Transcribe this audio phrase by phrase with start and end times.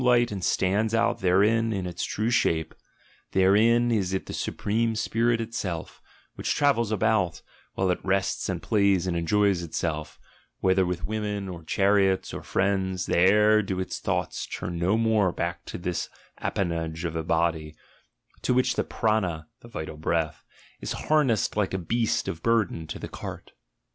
[0.03, 2.73] ght and stands out therein in its true shape:
[3.33, 6.01] therein is it he supreme spirit itself,
[6.33, 7.43] which travels about,
[7.75, 10.19] while it ests and plays and enjoys itself,
[10.59, 15.63] whether with women, or :hariots, or friends; there do its thoughts turn no more >ack
[15.65, 16.09] to this
[16.39, 17.75] appanage of a body,
[18.41, 20.43] to which the 'prana' 'the vital breath)
[20.79, 23.51] is harnessed like a beast of burden :o the cart."